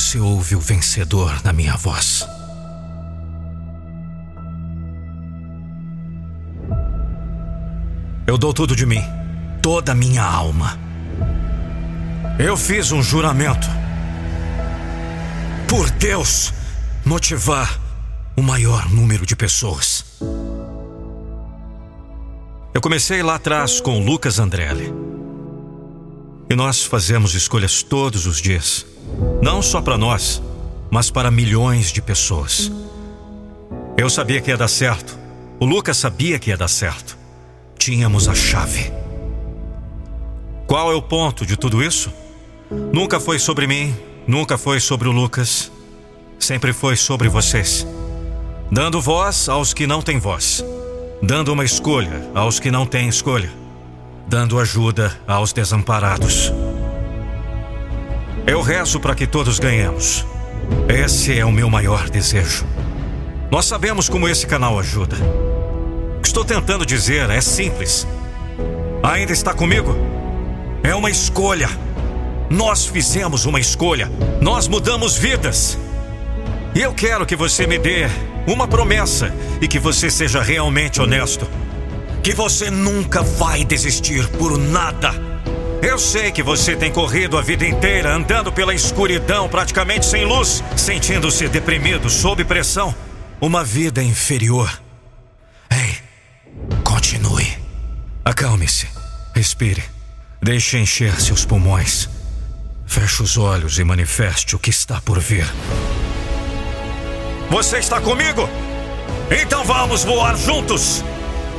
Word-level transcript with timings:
você 0.00 0.18
ouve 0.18 0.56
o 0.56 0.60
vencedor 0.60 1.42
na 1.44 1.52
minha 1.52 1.76
voz. 1.76 2.26
Eu 8.26 8.38
dou 8.38 8.54
tudo 8.54 8.74
de 8.74 8.86
mim, 8.86 9.02
toda 9.60 9.92
a 9.92 9.94
minha 9.94 10.24
alma. 10.24 10.78
Eu 12.38 12.56
fiz 12.56 12.92
um 12.92 13.02
juramento. 13.02 13.68
Por 15.68 15.90
Deus, 15.90 16.54
motivar 17.04 17.78
o 18.34 18.42
maior 18.42 18.88
número 18.88 19.26
de 19.26 19.36
pessoas. 19.36 20.18
Eu 22.72 22.80
comecei 22.80 23.22
lá 23.22 23.34
atrás 23.34 23.82
com 23.82 24.02
Lucas 24.02 24.38
Andrelli. 24.38 24.90
E 26.48 26.56
nós 26.56 26.84
fazemos 26.84 27.34
escolhas 27.34 27.82
todos 27.82 28.26
os 28.26 28.40
dias. 28.40 28.86
Não 29.42 29.62
só 29.62 29.80
para 29.80 29.98
nós, 29.98 30.42
mas 30.90 31.10
para 31.10 31.30
milhões 31.30 31.92
de 31.92 32.02
pessoas. 32.02 32.70
Eu 33.96 34.08
sabia 34.08 34.40
que 34.40 34.50
ia 34.50 34.56
dar 34.56 34.68
certo. 34.68 35.18
O 35.58 35.66
Lucas 35.66 35.96
sabia 35.96 36.38
que 36.38 36.50
ia 36.50 36.56
dar 36.56 36.68
certo. 36.68 37.18
Tínhamos 37.78 38.28
a 38.28 38.34
chave. 38.34 38.92
Qual 40.66 40.90
é 40.90 40.94
o 40.94 41.02
ponto 41.02 41.44
de 41.44 41.56
tudo 41.56 41.82
isso? 41.82 42.12
Nunca 42.92 43.18
foi 43.18 43.38
sobre 43.38 43.66
mim, 43.66 43.94
nunca 44.26 44.56
foi 44.56 44.80
sobre 44.80 45.08
o 45.08 45.12
Lucas. 45.12 45.70
Sempre 46.38 46.72
foi 46.72 46.96
sobre 46.96 47.28
vocês. 47.28 47.86
Dando 48.70 49.00
voz 49.00 49.48
aos 49.48 49.74
que 49.74 49.86
não 49.86 50.00
têm 50.00 50.18
voz. 50.18 50.64
Dando 51.22 51.52
uma 51.52 51.64
escolha 51.64 52.30
aos 52.34 52.58
que 52.58 52.70
não 52.70 52.86
têm 52.86 53.08
escolha. 53.08 53.52
Dando 54.28 54.58
ajuda 54.58 55.20
aos 55.26 55.52
desamparados. 55.52 56.52
Eu 58.50 58.62
rezo 58.62 58.98
para 58.98 59.14
que 59.14 59.28
todos 59.28 59.60
ganhemos. 59.60 60.26
Esse 60.88 61.38
é 61.38 61.44
o 61.44 61.52
meu 61.52 61.70
maior 61.70 62.10
desejo. 62.10 62.66
Nós 63.48 63.64
sabemos 63.64 64.08
como 64.08 64.28
esse 64.28 64.44
canal 64.44 64.76
ajuda. 64.76 65.14
O 66.16 66.20
que 66.20 66.26
estou 66.26 66.44
tentando 66.44 66.84
dizer 66.84 67.30
é 67.30 67.40
simples. 67.40 68.08
Ainda 69.04 69.32
está 69.32 69.54
comigo? 69.54 69.96
É 70.82 70.92
uma 70.96 71.08
escolha. 71.08 71.68
Nós 72.50 72.86
fizemos 72.86 73.44
uma 73.44 73.60
escolha. 73.60 74.10
Nós 74.40 74.66
mudamos 74.66 75.16
vidas. 75.16 75.78
E 76.74 76.80
eu 76.80 76.92
quero 76.92 77.24
que 77.24 77.36
você 77.36 77.68
me 77.68 77.78
dê 77.78 78.08
uma 78.48 78.66
promessa 78.66 79.32
e 79.60 79.68
que 79.68 79.78
você 79.78 80.10
seja 80.10 80.42
realmente 80.42 81.00
honesto. 81.00 81.46
Que 82.20 82.34
você 82.34 82.68
nunca 82.68 83.22
vai 83.22 83.64
desistir 83.64 84.26
por 84.30 84.58
nada. 84.58 85.29
Eu 85.82 85.98
sei 85.98 86.30
que 86.30 86.42
você 86.42 86.76
tem 86.76 86.92
corrido 86.92 87.38
a 87.38 87.42
vida 87.42 87.66
inteira 87.66 88.14
andando 88.14 88.52
pela 88.52 88.74
escuridão, 88.74 89.48
praticamente 89.48 90.06
sem 90.06 90.24
luz, 90.24 90.62
sentindo-se 90.76 91.48
deprimido, 91.48 92.10
sob 92.10 92.44
pressão. 92.44 92.94
Uma 93.40 93.64
vida 93.64 94.02
inferior. 94.02 94.80
Continue. 96.84 97.58
Acalme-se. 98.24 98.86
Respire. 99.34 99.82
Deixe 100.42 100.78
encher 100.78 101.18
seus 101.20 101.44
pulmões. 101.44 102.08
Feche 102.86 103.22
os 103.22 103.38
olhos 103.38 103.78
e 103.78 103.84
manifeste 103.84 104.54
o 104.54 104.58
que 104.58 104.70
está 104.70 105.00
por 105.00 105.18
vir. 105.18 105.46
Você 107.50 107.78
está 107.78 108.00
comigo? 108.00 108.48
Então 109.30 109.64
vamos 109.64 110.04
voar 110.04 110.36
juntos. 110.36 111.02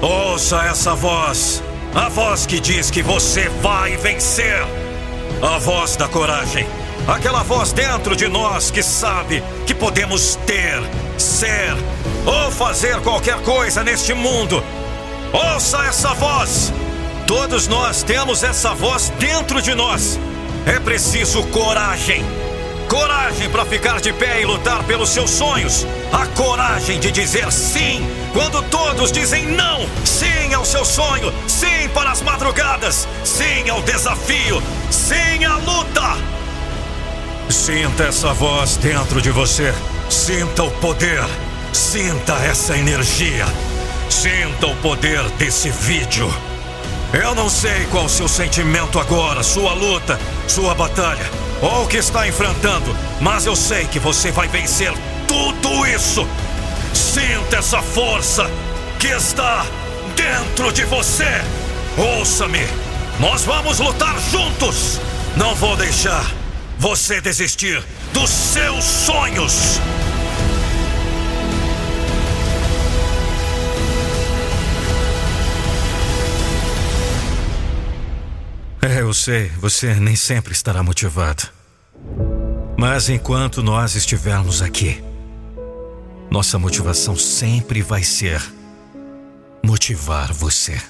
Ouça 0.00 0.62
essa 0.64 0.94
voz. 0.94 1.62
A 1.94 2.08
voz 2.08 2.46
que 2.46 2.60
diz 2.60 2.90
que 2.90 3.02
você 3.02 3.48
vai 3.62 3.96
vencer. 3.96 4.66
A 5.42 5.58
voz 5.58 5.96
da 5.96 6.08
coragem. 6.08 6.66
Aquela 7.06 7.42
voz 7.42 7.72
dentro 7.72 8.16
de 8.16 8.28
nós 8.28 8.70
que 8.70 8.82
sabe 8.82 9.42
que 9.66 9.74
podemos 9.74 10.36
ter, 10.46 10.82
ser 11.18 11.74
ou 12.24 12.50
fazer 12.50 13.00
qualquer 13.02 13.36
coisa 13.42 13.84
neste 13.84 14.14
mundo 14.14 14.62
Ouça 15.34 15.84
essa 15.86 16.14
voz! 16.14 16.72
Todos 17.26 17.66
nós 17.66 18.04
temos 18.04 18.44
essa 18.44 18.72
voz 18.72 19.12
dentro 19.18 19.60
de 19.60 19.74
nós. 19.74 20.16
É 20.64 20.78
preciso 20.78 21.42
coragem. 21.48 22.24
Coragem 22.94 23.50
para 23.50 23.64
ficar 23.64 24.00
de 24.00 24.12
pé 24.12 24.42
e 24.42 24.44
lutar 24.44 24.84
pelos 24.84 25.08
seus 25.08 25.28
sonhos. 25.28 25.84
A 26.12 26.26
coragem 26.26 27.00
de 27.00 27.10
dizer 27.10 27.50
sim 27.50 28.08
quando 28.32 28.62
todos 28.70 29.10
dizem 29.10 29.48
não. 29.48 29.84
Sim 30.04 30.54
ao 30.54 30.64
seu 30.64 30.84
sonho. 30.84 31.34
Sim 31.48 31.88
para 31.92 32.12
as 32.12 32.22
madrugadas. 32.22 33.08
Sim 33.24 33.68
ao 33.68 33.82
desafio. 33.82 34.62
Sim 34.92 35.44
à 35.44 35.56
luta. 35.56 36.16
Sinta 37.50 38.04
essa 38.04 38.32
voz 38.32 38.76
dentro 38.76 39.20
de 39.20 39.30
você. 39.32 39.74
Sinta 40.08 40.62
o 40.62 40.70
poder. 40.70 41.24
Sinta 41.72 42.34
essa 42.34 42.78
energia. 42.78 43.44
Sinta 44.08 44.68
o 44.68 44.76
poder 44.76 45.28
desse 45.30 45.68
vídeo. 45.68 46.32
Eu 47.12 47.34
não 47.34 47.48
sei 47.48 47.86
qual 47.90 48.04
o 48.04 48.08
seu 48.08 48.28
sentimento 48.28 48.98
agora, 48.98 49.40
sua 49.42 49.72
luta, 49.72 50.18
sua 50.48 50.74
batalha, 50.74 51.30
ou 51.64 51.84
o 51.84 51.88
que 51.88 51.96
está 51.96 52.28
enfrentando, 52.28 52.94
mas 53.22 53.46
eu 53.46 53.56
sei 53.56 53.86
que 53.86 53.98
você 53.98 54.30
vai 54.30 54.46
vencer 54.46 54.92
tudo 55.26 55.86
isso. 55.86 56.28
Sinta 56.92 57.56
essa 57.56 57.80
força 57.80 58.50
que 59.00 59.08
está 59.08 59.64
dentro 60.14 60.70
de 60.72 60.84
você. 60.84 61.24
Ouça-me, 61.96 62.66
nós 63.18 63.44
vamos 63.44 63.78
lutar 63.78 64.14
juntos. 64.30 65.00
Não 65.36 65.54
vou 65.54 65.74
deixar 65.74 66.30
você 66.78 67.18
desistir 67.20 67.82
dos 68.12 68.28
seus 68.28 68.84
sonhos. 68.84 69.80
É, 78.82 79.00
eu 79.00 79.14
sei, 79.14 79.50
você 79.58 79.94
nem 79.94 80.14
sempre 80.14 80.52
estará 80.52 80.82
motivado. 80.82 81.53
Mas 82.76 83.08
enquanto 83.08 83.62
nós 83.62 83.94
estivermos 83.94 84.60
aqui, 84.60 85.02
nossa 86.30 86.58
motivação 86.58 87.16
sempre 87.16 87.80
vai 87.82 88.02
ser 88.02 88.42
motivar 89.64 90.32
você. 90.32 90.80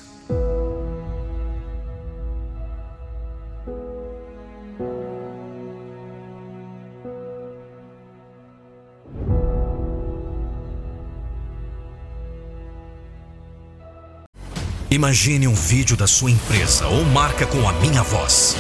Imagine 14.91 15.49
um 15.49 15.55
vídeo 15.55 15.97
da 15.97 16.07
sua 16.07 16.31
empresa 16.31 16.87
ou 16.87 17.05
marca 17.05 17.45
com 17.47 17.69
a 17.69 17.73
minha 17.75 18.03
voz. 18.03 18.57